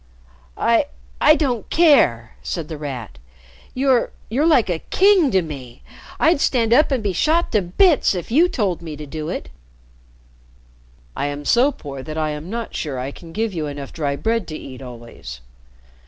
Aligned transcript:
"I 0.57 0.87
I 1.21 1.35
don't 1.35 1.69
care!" 1.69 2.35
said 2.41 2.69
The 2.69 2.77
Rat. 2.79 3.19
"You 3.75 4.09
you're 4.29 4.47
like 4.47 4.67
a 4.67 4.79
king 4.79 5.29
to 5.29 5.43
me. 5.43 5.83
I'd 6.19 6.41
stand 6.41 6.73
up 6.73 6.89
and 6.91 7.03
be 7.03 7.13
shot 7.13 7.51
to 7.51 7.61
bits 7.61 8.15
if 8.15 8.31
you 8.31 8.49
told 8.49 8.81
me 8.81 8.95
to 8.95 9.05
do 9.05 9.29
it." 9.29 9.49
"I 11.15 11.27
am 11.27 11.45
so 11.45 11.71
poor 11.71 12.01
that 12.01 12.17
I 12.17 12.31
am 12.31 12.49
not 12.49 12.73
sure 12.73 12.97
I 12.97 13.11
can 13.11 13.31
give 13.31 13.53
you 13.53 13.67
enough 13.67 13.93
dry 13.93 14.15
bread 14.15 14.47
to 14.47 14.57
eat 14.57 14.81
always. 14.81 15.39